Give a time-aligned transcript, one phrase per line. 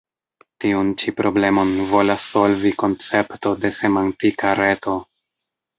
[0.63, 5.01] Tiun ĉi problemon volas solvi koncepto de Semantika Reto.